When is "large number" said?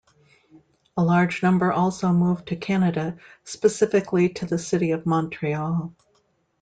1.03-1.71